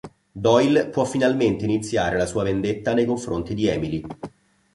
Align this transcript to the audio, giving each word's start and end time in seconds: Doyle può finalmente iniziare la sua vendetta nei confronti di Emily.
Doyle 0.35 0.87
può 0.87 1.05
finalmente 1.05 1.63
iniziare 1.63 2.17
la 2.17 2.25
sua 2.25 2.41
vendetta 2.41 2.95
nei 2.95 3.05
confronti 3.05 3.53
di 3.53 3.67
Emily. 3.67 4.03